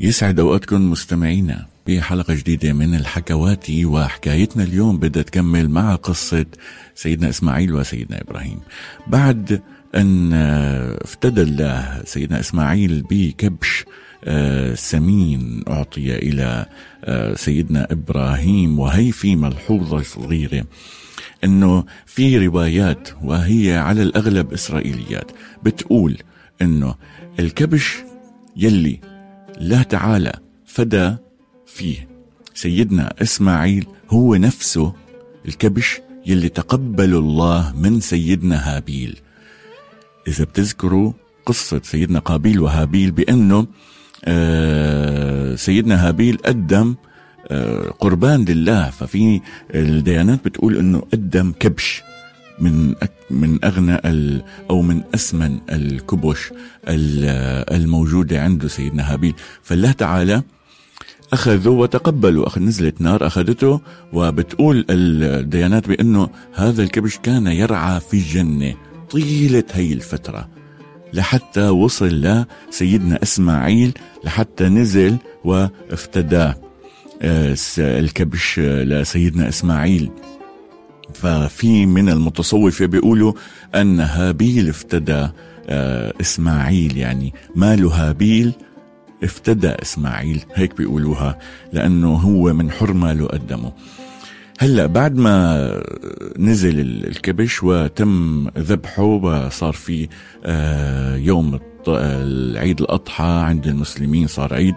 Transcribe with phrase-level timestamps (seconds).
[0.00, 6.46] يسعد أوقاتكم مستمعينا في حلقة جديدة من الحكواتي وحكايتنا اليوم بدها تكمل مع قصة
[6.94, 8.58] سيدنا إسماعيل وسيدنا إبراهيم.
[9.06, 9.62] بعد
[9.94, 10.32] أن
[11.02, 13.84] افتدى الله سيدنا إسماعيل بكبش
[14.24, 16.66] آه، سمين أعطي إلى
[17.04, 20.64] آه، سيدنا إبراهيم وهي في ملحوظة صغيرة
[21.44, 25.30] إنه في روايات وهي على الأغلب إسرائيليات
[25.62, 26.16] بتقول
[26.62, 26.94] إنه
[27.38, 27.96] الكبش
[28.56, 29.00] يلي
[29.60, 30.32] الله تعالى
[30.66, 31.16] فدى
[31.66, 32.08] فيه.
[32.54, 34.92] سيدنا إسماعيل هو نفسه
[35.48, 39.20] الكبش يلي تقبل الله من سيدنا هابيل.
[40.28, 41.12] إذا بتذكروا
[41.46, 43.66] قصة سيدنا قابيل وهابيل بأنه
[44.24, 46.94] آه، سيدنا هابيل قدم
[47.48, 48.90] آه، قربان لله.
[48.90, 49.40] ففي
[49.74, 52.02] الديانات بتقول إنه قدم كبش.
[52.60, 52.94] من
[53.30, 54.00] من أغنى
[54.70, 56.52] أو من اسمن الكبش
[56.88, 59.34] الموجودة عنده سيدنا هابيل.
[59.62, 60.42] فالله تعالى
[61.32, 63.80] اخذوا وتقبلوا أخذ نزلت نار أخذته
[64.12, 68.74] وبتقول الديانات بأنه هذا الكبش كان يرعى في الجنة
[69.10, 70.48] طيلة هي الفترة
[71.12, 73.92] لحتى وصل لسيدنا إسماعيل
[74.24, 76.56] لحتى نزل وافتداه
[77.78, 80.10] الكبش لسيدنا إسماعيل.
[81.14, 83.32] ففي من المتصوفة بيقولوا
[83.74, 85.28] أن هابيل افتدى
[85.68, 88.52] آه، إسماعيل يعني مال هابيل
[89.22, 91.38] افتدى إسماعيل هيك بيقولوها
[91.72, 93.72] لأنه هو من حر ماله قدمه.
[94.58, 95.82] هلأ بعد ما
[96.38, 100.08] نزل الكبش وتم ذبحه وصار في
[100.44, 101.58] آه، يوم
[101.88, 104.74] العيد الأضحى عند المسلمين صار عيد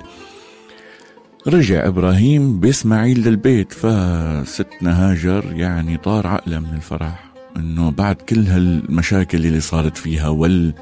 [1.48, 7.24] رجع إبراهيم بإسماعيل للبيت فستنا هاجر يعني طار عقله من الفرح.
[7.58, 10.74] إنه بعد كل هالمشاكل اللي صارت فيها وال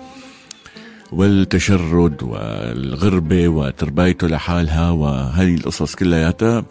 [1.12, 6.66] والتشرد والغربة وتربايته لحالها وهذه القصص كلياتها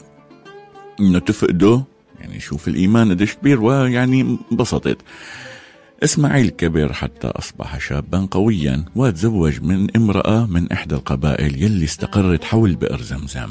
[1.00, 1.84] إنه تفقده.
[2.20, 4.98] يعني شوف الإيمان قديش كبير ويعني انبسطت.
[6.04, 12.74] إسماعيل كبر حتى أصبح شابا قويا وتزوج من امرأة من إحدى القبائل يلي استقرت حول
[12.74, 13.50] بئر زمزم.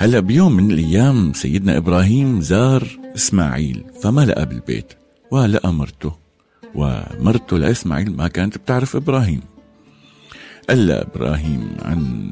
[0.00, 4.92] هلا بيوم من الأيام سيدنا إبراهيم زار إسماعيل فما لقى بالبيت
[5.30, 6.16] ولقى مرته
[6.74, 9.40] ومرته لإسماعيل ما كانت بتعرف إبراهيم.
[10.68, 12.30] قال إبراهيم عن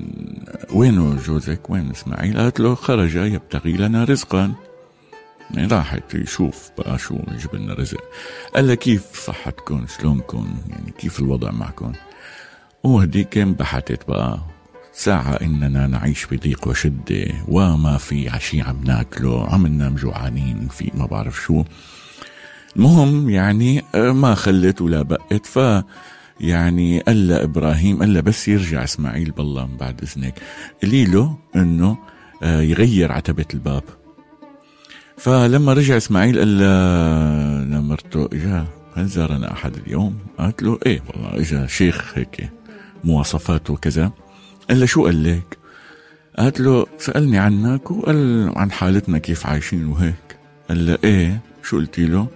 [0.73, 4.53] وينه جوزك؟ وين إسماعيل؟ قالت له خرج يبتغي لنا رزقا.
[5.51, 8.01] يعني راحت يشوف بقى شو يجيب لنا رزق.
[8.55, 11.93] قال له كيف صحتكم شلونكم يعني كيف الوضع معكم
[12.85, 14.41] وهديك انبحتت بقى؟
[14.97, 17.27] ساعة إننا نعيش في ضيق وشدة.
[17.49, 19.47] وما في عشي عم ناكله.
[19.49, 20.69] عم ننام جوعانين.
[20.69, 21.65] في ما بعرف شو.
[22.77, 25.47] المهم يعني آه، ما خلت ولا بقت.
[25.47, 25.59] ف
[26.41, 30.35] يعني قال إبراهيم قال بس يرجع إسماعيل بالله من بعد إذنك.
[30.83, 31.99] قلي له إنه
[32.43, 33.85] آه، يغير عتبة الباب.
[35.17, 36.59] فلما رجع إسماعيل قال
[37.71, 42.51] لمرته إجا هل زارنا أحد اليوم؟ قالت له إيه والله إجا شيخ هيك
[43.05, 44.13] مواصفاته كذا
[44.71, 45.59] قال شو قال لك؟
[46.39, 50.37] قالت له سألني عنك وقال عن حالتنا كيف عايشين وهيك.
[50.69, 52.29] قال له إيه؟ شو قلتي له؟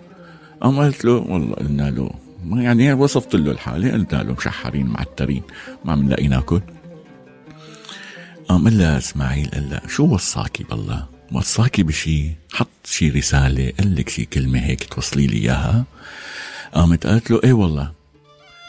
[0.61, 2.11] قام قالت له والله قلنا له
[2.53, 5.43] يعني وصفت له الحالة قلنا له مشحرين معترين
[5.85, 6.61] ما عم نلاقي ناكل
[8.49, 13.97] قام قال لها إسماعيل قال لها شو وصاكي بالله؟ وصاكي بشي؟ حط شي رسالة قال
[13.97, 15.85] لك شي كلمة هيك توصلي لي إياها.
[16.75, 17.93] قامت قالت له إيه والله.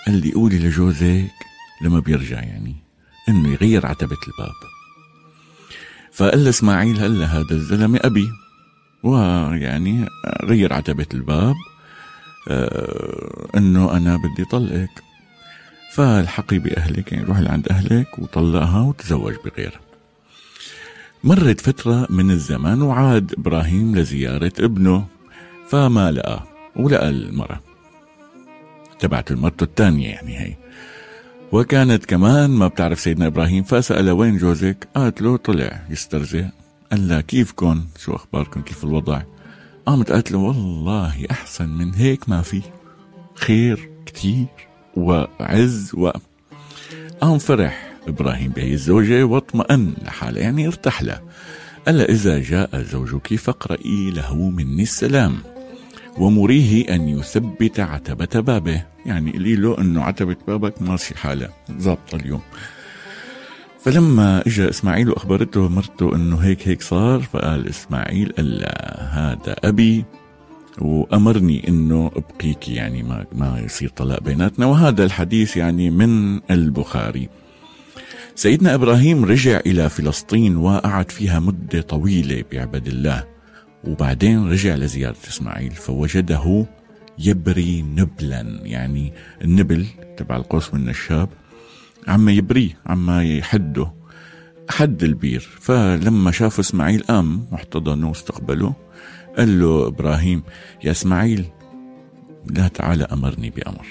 [0.07, 1.31] قال لي قولي لجوزك
[1.81, 2.75] لما بيرجع يعني.
[3.29, 4.55] إنه يغير عتبة الباب.
[6.13, 8.29] فقال اسماعيل هلا هذا الزلمة أبي؟
[9.03, 10.07] ويعني
[10.43, 11.55] غير عتبة الباب.
[12.49, 15.11] آه إنه أنا بدي طلقك.
[15.91, 19.79] فالحقي بأهلك يعني روح لعند أهلك وطلقها وتزوج بغير
[21.23, 25.07] مرت فترة من الزمن وعاد إبراهيم لزيارة ابنه
[25.69, 26.43] فما لقى
[26.75, 27.59] ولقى المرأة
[28.99, 30.55] تبعت المرته الثانية يعني هي.
[31.51, 36.45] وكانت كمان ما بتعرف سيدنا إبراهيم فسأل وين جوزك؟ قالت له طلع يسترزق.
[36.91, 39.21] قال لها كيفكم شو أخباركم كيف الوضع؟
[39.85, 42.61] قامت قالت له والله أحسن من هيك ما في.
[43.35, 44.45] خير كتير
[44.95, 46.11] وعز و
[47.21, 51.21] قام فرح إبراهيم بهي الزوجة واطمأن لحاله يعني ارتاح له
[51.87, 55.37] قال إذا جاء زوجك فاقرئي له مني السلام.
[56.17, 58.85] ومريه أن يثبت عتبة بابه.
[59.05, 62.41] يعني قولي له أنه عتبة بابك ماشي حالة ظابطة اليوم.
[63.83, 68.65] فلما اجى إسماعيل وأخبرته مرته أنه هيك هيك صار فقال إسماعيل قال
[69.11, 70.05] هذا أبي
[70.81, 74.65] وأمرني أنه أبقيك يعني ما ما يصير طلاق بيناتنا.
[74.65, 77.29] وهذا الحديث يعني من البخاري.
[78.35, 83.30] سيدنا إبراهيم رجع إلى فلسطين وقعد فيها مدة طويلة بعبد الله.
[83.83, 86.65] وبعدين رجع لزيارة إسماعيل فوجده
[87.19, 89.85] يبري نبلا يعني النبل
[90.17, 91.29] تبع القوس والنشاب
[92.07, 93.93] عم يبريه عم يحده
[94.69, 95.49] حد البير.
[95.59, 98.73] فلما شاف إسماعيل قام واحتضنه واستقبله
[99.37, 100.43] قال له إبراهيم
[100.83, 101.45] يا إسماعيل
[102.45, 103.85] لا تعالى أمرني بأمر.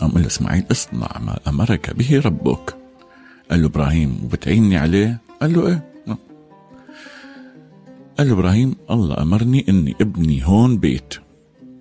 [0.00, 2.76] قام قال له إسماعيل اصنع ما أمرك به ربك.
[3.50, 5.93] قال له إبراهيم وبتعيني عليه؟ قال له نعم.
[8.18, 11.14] قال له إبراهيم الله أمرني إني ابني هون بيت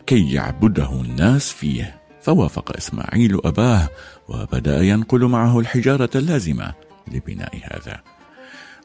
[0.08, 2.00] كي يعبده الناس فيه.
[2.22, 3.90] فوافق إسماعيل أباه
[4.30, 6.74] وبدأ ينقل معه الحجارة اللازمة
[7.12, 8.02] لبناء هذا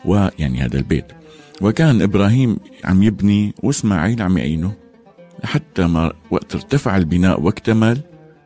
[0.04, 1.12] ويعني هذا البيت.
[1.60, 4.72] وكان إبراهيم عم يبني وإسماعيل عم يعينه.
[5.44, 8.00] حتى ما وقت ارتفع البناء واكتمل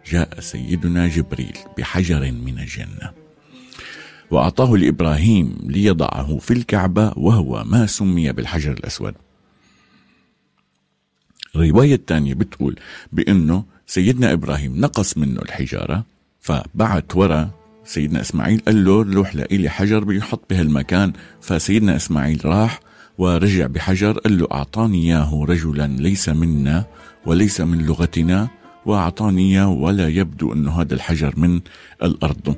[0.06, 3.21] جاء سيدنا جبريل بحجر من الجنة.
[4.32, 9.14] وأعطاه لإبراهيم ليضعه في الكعبة وهو ما سمي بالحجر الأسود.
[11.56, 12.76] الرواية الثانية بتقول
[13.12, 16.04] بأنه سيدنا إبراهيم نقص منه الحجارة
[16.40, 17.50] فبعت ورا
[17.84, 22.80] سيدنا إسماعيل قال له روح لي حجر بيحط بهالمكان فسيدنا إسماعيل راح
[23.18, 26.84] ورجع بحجر قال له أعطاني إياه رجلا ليس منا
[27.26, 28.48] وليس من لغتنا
[28.86, 31.60] وأعطاني إياه ولا يبدو أنه هذا الحجر من
[32.02, 32.56] الأرض.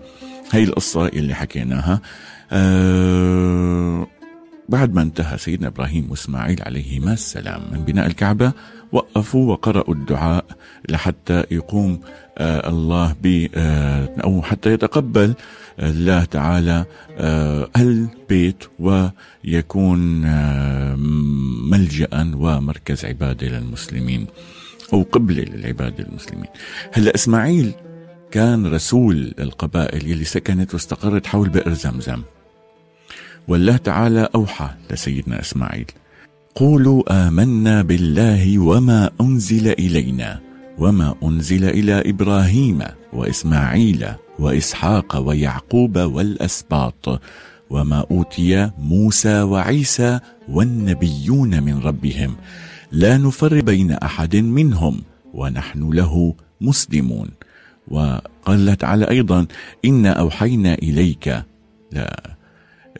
[0.54, 2.00] هي القصة اللي حكيناها
[2.52, 4.06] أه
[4.68, 8.52] بعد ما انتهى سيدنا إبراهيم وإسماعيل عليهما السلام من بناء الكعبة
[8.92, 10.44] وقفوا وقرأوا الدعاء
[10.88, 12.00] لحتى يقوم
[12.38, 15.34] آه الله ب آه أو حتى يتقبل
[15.78, 16.84] الله تعالى
[17.18, 20.96] آه البيت ويكون آه
[21.70, 24.26] ملجأ ومركز عبادة للمسلمين
[24.92, 26.48] أو قبلة للعبادة المسلمين.
[26.92, 27.72] هلأ إسماعيل
[28.34, 32.22] كان رسول القبائل يلي سكنت واستقرت حول بئر زمزم.
[33.48, 35.86] والله تعالى أوحى لسيدنا إسماعيل.
[36.54, 40.40] قولوا آمنا بالله وما أنزل إلينا
[40.78, 42.82] وما أنزل إلى إبراهيم
[43.12, 44.06] وإسماعيل
[44.38, 47.20] وإسحاق ويعقوب والأسباط
[47.70, 52.36] وما أوتي موسى وعيسى والنبيون من ربهم.
[52.92, 55.02] لا نفر بين أحد منهم
[55.34, 57.28] ونحن له مسلمون.
[57.88, 59.46] وقال تعالى أيضا
[59.84, 61.42] إنا أوحينا إليك.
[61.92, 62.34] لا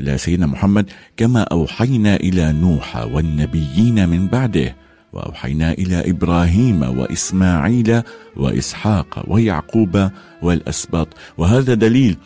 [0.01, 4.77] إلى سيدنا محمد كما أوحينا إلى نوح والنبيين من بعده
[5.13, 8.03] وأوحينا إلى إبراهيم وإسماعيل
[8.37, 10.11] وإسحاق ويعقوب
[10.43, 11.09] والأسباط.
[11.39, 12.17] وهذا دليل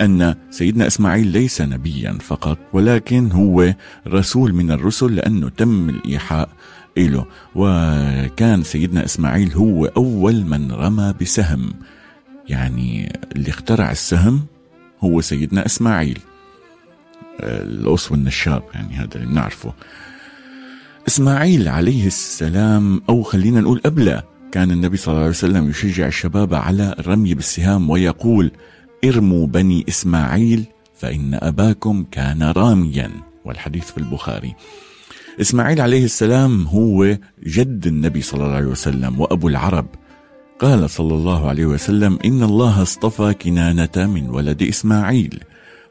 [0.00, 3.74] أن سيدنا إسماعيل ليس نبيا فقط ولكن هو
[4.08, 6.48] رسول من الرسل لأنه تم الإيحاء
[6.96, 11.72] له وكان سيدنا إسماعيل هو أول من رمى بسهم.
[12.48, 14.46] يعني اللي اخترع السهم
[15.00, 16.18] هو سيدنا إسماعيل
[17.40, 19.72] الأص والنشاب يعني هذا اللي بنعرفه.
[21.08, 24.22] إسماعيل عليه السلام أو خلينا نقول قبله
[24.52, 28.50] كان النبي صلى الله عليه وسلم يشجع الشباب على الرمي بالسهام ويقول
[29.04, 30.64] إرموا بني إسماعيل
[30.98, 33.10] فإن أباكم كان راميا.
[33.44, 34.54] والحديث في البخاري.
[35.40, 39.86] إسماعيل عليه السلام هو جد النبي صلى الله عليه وسلم وأبو العرب.
[40.60, 45.40] قال صلى الله عليه وسلم إن الله اصطفى كنانة من ولد إسماعيل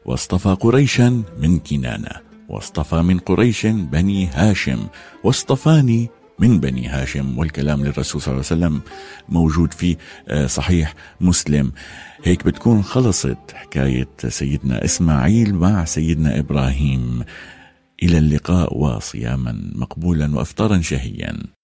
[0.04, 2.10] واصطفى قريشا من كنانة
[2.48, 4.86] واصطفى من قريش بني هاشم
[5.24, 7.38] واصطفاني من بني هاشم.
[7.38, 8.80] والكلام للرسول صلى الله عليه وسلم
[9.28, 9.96] موجود في
[10.28, 11.72] آه، صحيح مسلم.
[12.24, 17.24] هيك بتكون خلصت حكاية سيدنا إسماعيل مع سيدنا إبراهيم.
[18.02, 21.55] إلى اللقاء وصياما مقبولا وإفطارا شهيا.